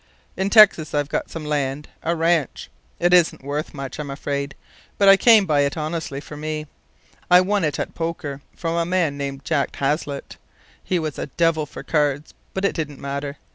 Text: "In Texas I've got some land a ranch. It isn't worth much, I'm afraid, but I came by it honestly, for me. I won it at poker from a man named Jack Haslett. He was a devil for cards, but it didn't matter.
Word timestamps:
"In 0.35 0.49
Texas 0.49 0.95
I've 0.95 1.09
got 1.09 1.29
some 1.29 1.45
land 1.45 1.87
a 2.01 2.15
ranch. 2.15 2.71
It 2.99 3.13
isn't 3.13 3.43
worth 3.43 3.71
much, 3.71 3.99
I'm 3.99 4.09
afraid, 4.09 4.55
but 4.97 5.07
I 5.07 5.15
came 5.15 5.45
by 5.45 5.59
it 5.59 5.77
honestly, 5.77 6.19
for 6.19 6.35
me. 6.35 6.65
I 7.29 7.39
won 7.39 7.63
it 7.63 7.77
at 7.77 7.93
poker 7.93 8.41
from 8.55 8.73
a 8.77 8.83
man 8.83 9.15
named 9.15 9.45
Jack 9.45 9.75
Haslett. 9.75 10.37
He 10.83 10.97
was 10.97 11.19
a 11.19 11.27
devil 11.27 11.67
for 11.67 11.83
cards, 11.83 12.33
but 12.55 12.65
it 12.65 12.73
didn't 12.73 12.99
matter. 12.99 13.37